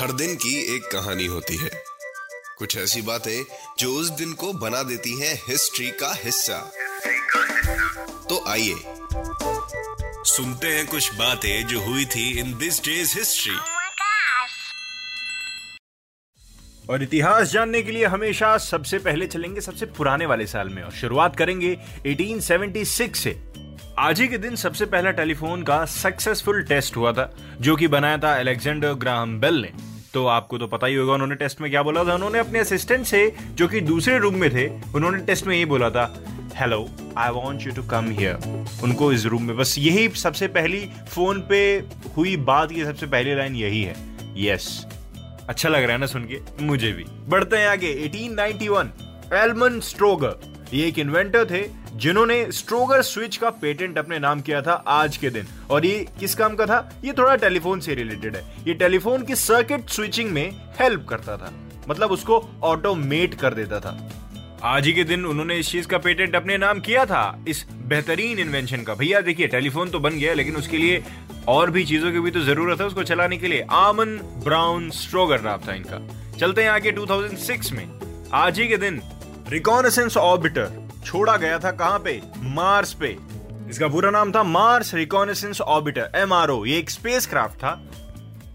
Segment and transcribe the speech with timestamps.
[0.00, 1.70] हर दिन की एक कहानी होती है।
[2.58, 3.44] कुछ ऐसी बातें
[3.78, 6.72] जो उस दिन को बना देती हैं हिस्ट्री का हिस्सा।
[8.28, 8.74] तो आइए
[10.24, 13.56] सुनते हैं कुछ बातें जो हुई थी इन दिस डेज़ हिस्ट्री.
[16.90, 20.92] और इतिहास जानने के लिए हमेशा सबसे पहले चलेंगे सबसे पुराने वाले साल में और
[20.92, 23.49] शुरुआत करेंगे 1876 से।
[24.00, 28.18] आज ही के दिन सबसे पहला टेलीफोन का सक्सेसफुल टेस्ट हुआ था, जो कि बनाया
[28.18, 29.72] था अलेक्जेंडर ग्राहम बेल ने।
[30.14, 32.14] तो आपको तो पता ही होगा, उन्होंने टेस्ट में क्या बोला था?
[32.14, 35.90] उन्होंने अपने असिस्टेंट से, जो कि दूसरे रूम में थे, उन्होंने टेस्ट में यही बोला
[35.90, 40.48] था hello I want you to come here उनको इस रूम में, बस यही सबसे
[40.48, 41.84] पहली फ़ोन पे
[42.16, 43.96] हुई बात की सबसे पहली लाइन यही है।
[44.36, 45.48] Yes yes.
[45.48, 46.40] अच्छा लग रहा है ना सुन के?
[46.60, 48.88] मुझे भी। बढ़ते हैं आगे। 1891
[49.32, 54.72] एलमन स्ट्रोगर ये एक इन्वेंटर थे, जिन्होंने स्ट्रोगर स्विच का पेटेंट अपने नाम किया था
[54.72, 57.00] आज के दिन। और ये किस काम का था?
[57.04, 61.52] ये थोड़ा टेलीफोन से रिलेटेड है। ये टेलीफोन की सर्किट स्विचिंग में हेल्प करता था।
[61.88, 64.12] मतलब उसको ऑटोमेट कर देता था।
[64.62, 68.38] आज ही के दिन उन्होंने इस चीज़ का पेटेंट अपने नाम किया था, इस बेहतरीन
[68.38, 71.04] इन्वेंशन का। भैया, देखिए, टेलीफोन तो बन गया, लेकिन उसके लिए
[71.48, 74.06] और भी चीज़ों की भी तो ज़रूरत है उसको चलाने के लिए। आमन
[74.44, 77.88] ब्राउन स्ट्रोगर नाम था इनका। चलते हैं आगे 2006 में।
[78.32, 79.02] आज ही के दिन
[79.50, 80.70] रिकॉनेसेंस ऑर्बिटर
[81.04, 82.20] छोड़ा गया था कहाँ पे?
[82.38, 83.16] मार्स पे।
[83.70, 87.80] इसका पूरा नाम था मार्स रिकॉनेसेंस ऑर्बिटर एमआरओ ये एक स्पेसक्राफ्ट था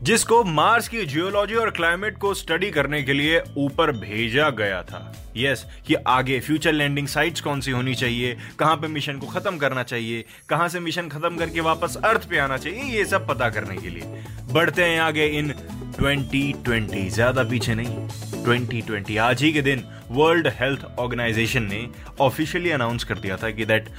[0.03, 4.99] जिसको मार्स की जियोलॉजी और क्लाइमेट को स्टडी करने के लिए ऊपर भेजा गया था।
[5.37, 9.27] यस yes, कि आगे फ्यूचर लैंडिंग साइट्स कौन सी होनी चाहिए कहाँ पे मिशन को
[9.27, 13.27] खत्म करना चाहिए कहाँ से मिशन खत्म करके वापस अर्थ पे आना चाहिए ये सब
[13.27, 15.53] पता करने के लिए। बढ़ते हैं आगे इन
[15.99, 21.87] 2020 ज़्यादा पीछे नहीं। 2020 आज ही के दिन वर्ल्ड हेल्थ ऑर्गेनाइजेशन ने
[22.19, 23.89] ऑफिशियली अनाउंस कर दिया था कि दैट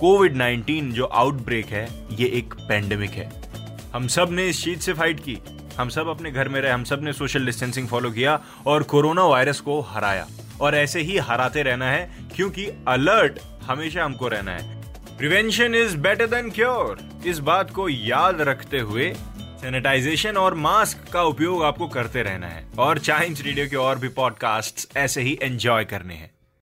[0.00, 3.32] कोविड 19 जो आउटब्रेक है, ये एक पेंडेमिक है।
[3.94, 5.38] हम सबने इस चीज़ से फाइट की।
[5.78, 9.60] हम सब अपने घर में रहे, हम सबने सोशल डिस्टेंसिंग फॉलो किया और कोरोना वायरस
[9.60, 10.26] को हराया।
[10.60, 14.82] और ऐसे ही हराते रहना है, क्योंकि अलर्ट हमेशा हमको रहना है।
[15.18, 19.14] Prevention is better than cure इस बात को याद रखते हुए
[19.66, 24.08] सैनिटाइजेशन और मास्क का उपयोग आपको करते रहना है। और चाइम्स रेडियो के और भी
[24.08, 26.35] पॉडकास्ट ऐसे ही एंजॉय करने हैं।